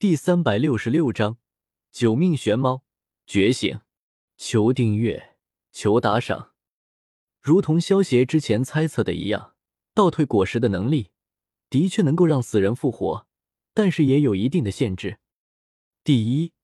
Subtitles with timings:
[0.00, 1.36] 第三百六十六章
[1.92, 2.84] 九命玄猫
[3.26, 3.82] 觉醒。
[4.38, 5.36] 求订阅，
[5.72, 6.54] 求打赏。
[7.42, 9.54] 如同萧协之前猜测的一样，
[9.92, 11.10] 倒退果实的能力
[11.68, 13.26] 的确能够让死人复活，
[13.74, 15.18] 但是也有一定的限制。
[16.02, 16.54] 第一，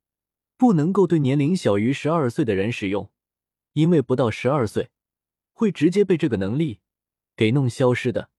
[0.57, 3.13] 不能够对年龄小于十二岁的人使用，
[3.75, 4.89] 因为不到十二岁
[5.53, 6.81] 会直接被这个能力
[7.37, 8.31] 给弄消失的，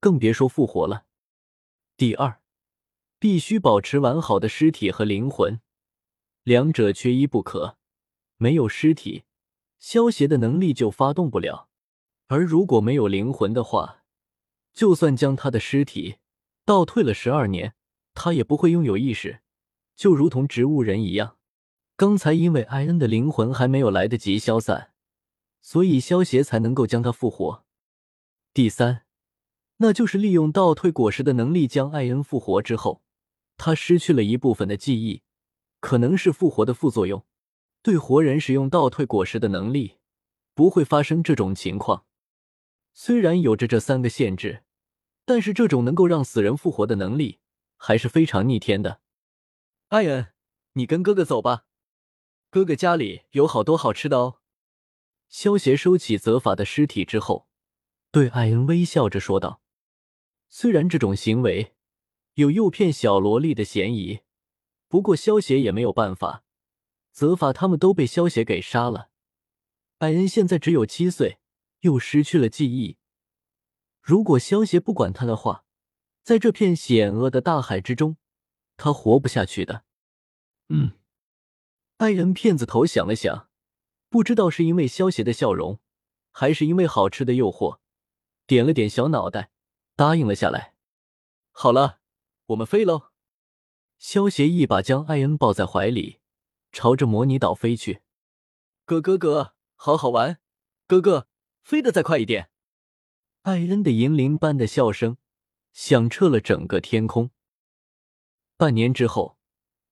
[0.00, 1.04] 更别说复活了。
[1.98, 2.40] 第二。
[3.18, 5.60] 必须保持完好的尸体和灵魂，
[6.42, 7.78] 两者缺一不可。
[8.36, 9.24] 没有尸体，
[9.78, 11.68] 消邪的能力就发动不了；
[12.26, 14.02] 而如果没有灵魂的话，
[14.74, 16.16] 就算将他的尸体
[16.66, 17.74] 倒退了十二年，
[18.12, 19.40] 他也不会拥有意识，
[19.94, 21.38] 就如同植物人一样。
[21.96, 24.92] 刚才因为艾恩的灵魂还没有来得及消散，
[25.62, 27.64] 所以消邪才能够将他复活。
[28.52, 29.06] 第三，
[29.78, 33.02] 那就是利用倒退果实的能力将艾恩复活之后。
[33.56, 35.22] 他失去了一部分的记忆，
[35.80, 37.24] 可能是复活的副作用。
[37.82, 39.98] 对活人使用倒退果实的能力，
[40.54, 42.04] 不会发生这种情况。
[42.92, 44.64] 虽然有着这三个限制，
[45.24, 47.38] 但是这种能够让死人复活的能力
[47.76, 49.00] 还是非常逆天的。
[49.88, 50.32] 艾恩，
[50.72, 51.66] 你跟哥哥走吧，
[52.50, 54.40] 哥哥家里有好多好吃的哦。
[55.28, 57.46] 萧协收起泽法的尸体之后，
[58.10, 59.60] 对艾恩微笑着说道
[60.50, 61.74] ：“虽然这种行为……”
[62.36, 64.20] 有诱骗小萝莉的嫌疑，
[64.88, 66.44] 不过萧邪也没有办法。
[67.10, 69.08] 泽法他们都被萧邪给杀了。
[69.98, 71.38] 艾恩现在只有七岁，
[71.80, 72.98] 又失去了记忆。
[74.02, 75.64] 如果萧邪不管他的话，
[76.22, 78.18] 在这片险恶的大海之中，
[78.76, 79.84] 他活不下去的。
[80.68, 80.92] 嗯，
[81.96, 83.48] 艾恩骗子头想了想，
[84.10, 85.80] 不知道是因为萧邪的笑容，
[86.32, 87.78] 还是因为好吃的诱惑，
[88.46, 89.50] 点了点小脑袋，
[89.94, 90.74] 答应了下来。
[91.50, 92.00] 好了。
[92.46, 93.10] 我们飞喽！
[93.98, 96.20] 萧协一把将艾恩抱在怀里，
[96.70, 98.02] 朝着模拟岛飞去。
[98.84, 100.38] 哥哥哥，好好玩！
[100.86, 101.26] 哥哥，
[101.64, 102.50] 飞得再快一点！
[103.42, 105.16] 艾恩的银铃般的笑声
[105.72, 107.30] 响彻了整个天空。
[108.56, 109.38] 半年之后，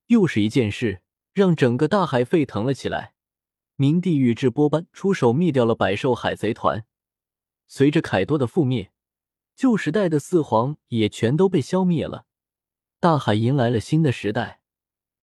[0.06, 3.14] 又是一件事让整个大海沸腾了起来。
[3.74, 6.86] 明帝宇智波斑出手灭掉了百兽海贼团。
[7.66, 8.92] 随着凯多的覆灭，
[9.56, 12.26] 旧时代的四皇也全都被消灭了。
[13.04, 14.62] 大海迎来了新的时代，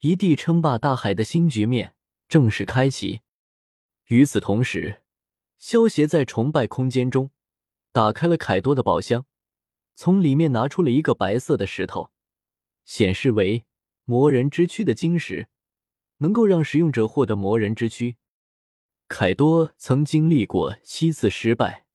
[0.01, 1.95] 一地称霸大海的新局面
[2.27, 3.21] 正式开启。
[4.05, 5.01] 与此同时，
[5.57, 7.31] 萧协在崇拜空间中
[7.91, 9.25] 打开了凯多的宝箱，
[9.95, 12.11] 从里面拿出了一个白色的石头，
[12.85, 13.65] 显示为
[14.05, 15.47] 魔人之躯的晶石，
[16.17, 18.17] 能够让使用者获得魔人之躯。
[19.07, 21.87] 凯多曾经历过七次失败，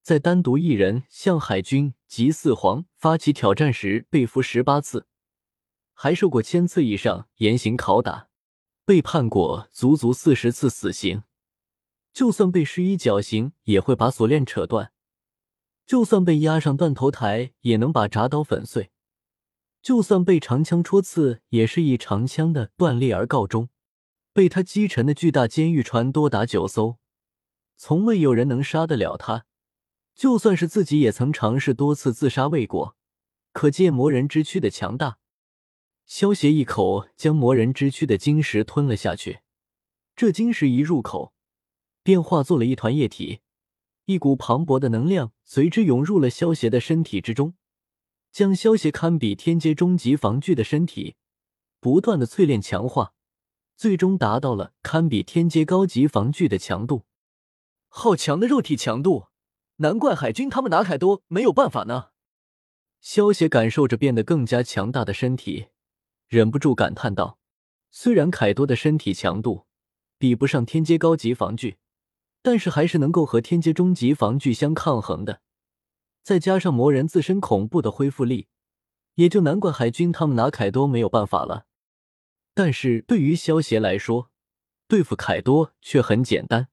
[0.00, 5.06] 在单独一人向海军及四皇发起挑战时被俘十八次。
[6.00, 8.28] 还受过千次以上严刑拷打，
[8.84, 11.24] 被判过足足四十次死刑。
[12.12, 14.92] 就算被施以绞刑，也会把锁链扯断；
[15.84, 18.90] 就算被压上断头台，也能把铡刀粉碎；
[19.82, 23.68] 就算被长枪戳刺，也是以长枪的断裂而告终。
[24.32, 26.98] 被他击沉的巨大监狱船多达九艘，
[27.76, 29.46] 从未有人能杀得了他。
[30.14, 32.94] 就算是自己，也曾尝试多次自杀未果。
[33.52, 35.18] 可见魔人之躯的强大。
[36.08, 39.40] 萧协一口将魔人之躯的晶石吞了下去，
[40.16, 41.34] 这晶石一入口，
[42.02, 43.40] 便化作了一团液体，
[44.06, 47.52] 一股磅礴的能量随之涌入了萧协的身体之中，
[48.32, 51.16] 将萧协堪比天阶终极防具的身体
[51.78, 53.12] 不断的淬炼强化，
[53.76, 57.04] 最终达到了堪比天阶高级防具的强度。
[57.88, 59.26] 好强的肉体强度，
[59.76, 62.12] 难怪海军他们拿凯多没有办法呢。
[63.02, 65.66] 萧协感受着变得更加强大的身体。
[66.28, 67.38] 忍不住感叹道
[67.90, 69.64] ：“虽然凯多的身体强度
[70.18, 71.78] 比不上天阶高级防具，
[72.42, 75.40] 但是还是能够和天阶中级防具相抗衡的。
[76.22, 78.48] 再加上魔人自身恐怖的恢复力，
[79.14, 81.64] 也就难怪海军他们拿凯多没有办法了。
[82.52, 84.30] 但是对于萧协来说，
[84.86, 86.68] 对付凯多却很简单。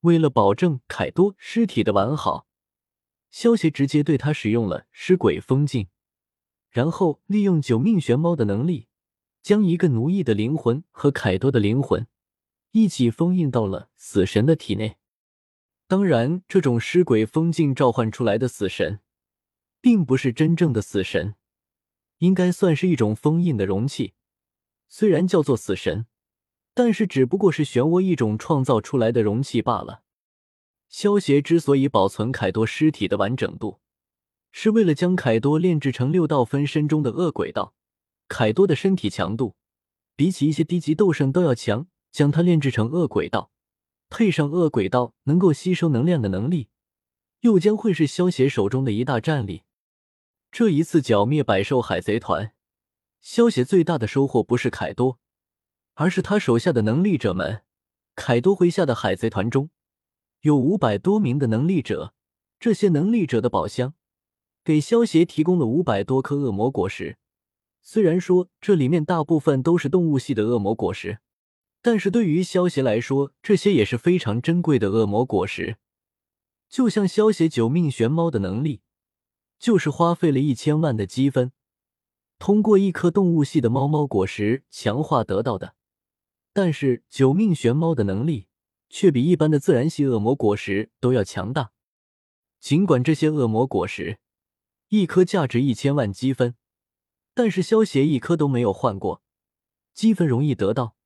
[0.00, 2.46] 为了保证凯多尸体的完好，
[3.30, 5.88] 萧协直接对他使用了尸鬼封禁。”
[6.76, 8.88] 然后利用九命玄猫的能力，
[9.42, 12.06] 将一个奴役的灵魂和凯多的灵魂
[12.72, 14.98] 一起封印到了死神的体内。
[15.86, 19.00] 当然，这种尸鬼封禁召唤出来的死神，
[19.80, 21.36] 并不是真正的死神，
[22.18, 24.12] 应该算是一种封印的容器。
[24.86, 26.04] 虽然叫做死神，
[26.74, 30.02] 但是只不过是漩涡一种创造出来的容器罢了。
[30.90, 33.80] 萧协之所以保存凯多尸体的完整度。
[34.58, 37.74] 是为了将凯多炼制成六道分身中的恶鬼道，
[38.26, 39.54] 凯多的身体强度
[40.16, 43.50] 比起一些低级斗圣都要强，将他炼制成恶鬼道，
[44.08, 46.70] 配上恶鬼道能够吸收能量的能力，
[47.40, 49.64] 又将会是萧协手中的一大战力。
[50.50, 52.54] 这一次剿灭百兽海贼团，
[53.20, 55.18] 萧协最大的收获不是凯多，
[55.96, 57.60] 而是他手下的能力者们。
[58.14, 59.68] 凯多麾下的海贼团中
[60.40, 62.14] 有五百多名的能力者，
[62.58, 63.92] 这些能力者的宝箱
[64.66, 67.18] 给萧协提供了五百多颗恶魔果实。
[67.82, 71.20] 虽然说这里面大部分都是动物系的恶魔果实，
[71.80, 75.76] 但是对于萧协来说，这些也是非常珍贵的恶魔果实。
[76.68, 78.80] 就像萧协九命玄猫的能力。
[79.58, 81.52] 就是花费了一千万的积分，
[82.38, 85.76] 通过一颗动物系的猫猫果实强化得到的。
[86.52, 88.48] 但是九命玄猫的能力
[88.90, 91.70] 却比一般的自然系恶魔果实都要强大。
[92.60, 94.18] 尽管这些恶魔果实
[94.88, 96.54] 一颗价值一千万积分，
[97.34, 99.22] 但是萧协一颗都没有换过。
[99.92, 100.96] 积分容易得到，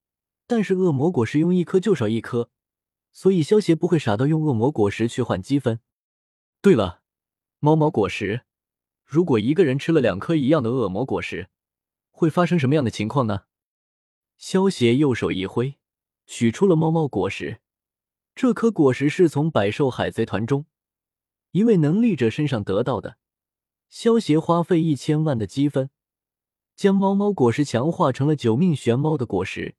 [0.47, 2.51] 但是恶魔果实用一颗就少一颗，
[3.13, 5.81] 所以萧协不会傻到用恶魔果实去换积分。
[6.61, 7.01] 对了。
[7.63, 8.47] 猫猫果实，
[9.05, 11.51] 如果一个人吃了两颗一样的恶魔果实，
[12.11, 13.43] 会发生什么样的情况呢？
[14.39, 15.77] 萧协右手一挥，
[16.27, 17.61] 取出了猫猫果实。
[18.35, 20.65] 这颗果实是从百兽海贼团中
[21.51, 23.19] 一位能力者身上得到的。
[23.91, 25.91] 萧协花费一千万的积分，
[26.75, 29.75] 将猫猫果实强化成了九命玄猫的果实，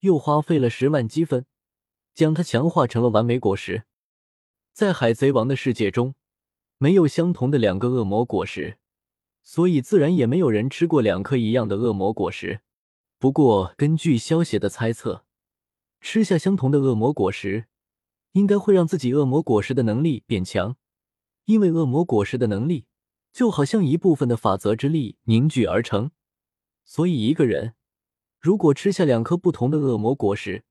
[0.00, 1.44] 又花费了十万积分，
[2.14, 3.84] 将它强化成了完美果实。
[4.72, 6.14] 在海贼王的世界中。
[6.78, 8.76] 没有相同的两个恶魔果实，
[9.42, 12.60] 所以自然也没有人吃过两颗一样的恶魔果实。
[13.18, 15.24] 不过，根据萧协的猜测，
[16.02, 17.64] 吃下相同的恶魔果实，
[18.32, 20.76] 应该会让自己恶魔果实的能力变强。
[21.46, 22.84] 因为恶魔果实的能力
[23.36, 26.10] 就好像一部分的法则之力凝聚而成，
[26.86, 27.74] 所以一个人
[28.40, 30.64] 如果吃下两颗不同的恶魔果实，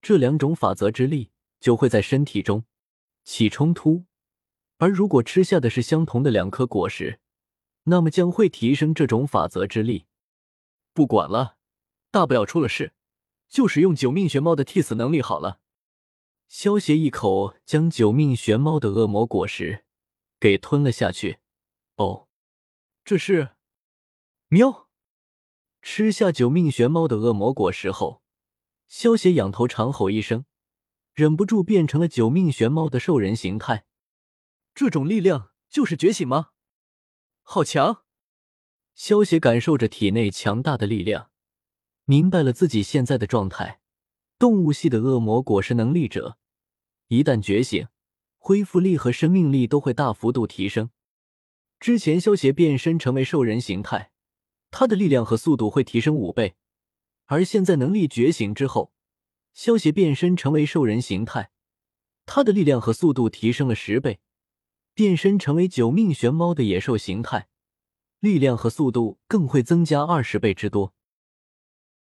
[0.00, 2.64] 这两种法则之力就会在身体中
[3.24, 4.04] 起冲突。
[4.78, 7.18] 而如果吃下的是相同的两颗果实，
[7.86, 10.06] 那么将会提升这种法则之力。
[10.94, 11.56] 不管了，
[12.12, 12.92] 大不了出了事，
[13.48, 15.58] 就使用九命玄猫的替死能力好了。
[16.46, 19.84] 萧协一口将九命玄猫的恶魔果实
[20.38, 21.38] 给吞了下去。
[22.02, 22.28] 哦，
[23.04, 23.50] 这是
[24.48, 24.88] 喵！
[25.80, 28.22] 吃下九命玄猫的恶魔果实后，
[28.88, 30.44] 萧协仰头长吼一声，
[31.12, 33.86] 忍不住变成了九命玄猫的兽人形态。
[34.74, 36.50] 这种力量就是觉醒吗？
[37.42, 38.04] 好强！
[38.96, 41.30] 萧协感受着体内强大的力量，
[42.04, 43.80] 明白了自己现在的状态。
[44.38, 46.36] 动物系的恶魔果实能力者，
[47.06, 47.86] 一旦觉醒，
[48.38, 50.90] 恢复力和生命力都会大幅度提升。
[51.82, 54.12] 之前萧协变身成为兽人形态，
[54.70, 56.54] 他的力量和速度会提升五倍，
[57.24, 58.92] 而现在能力觉醒之后，
[59.52, 61.50] 萧协变身成为兽人形态，
[62.24, 64.20] 他的力量和速度提升了十倍。
[64.94, 67.48] 变身成为九命玄猫的野兽形态，
[68.20, 70.94] 力量和速度更会增加二十倍之多。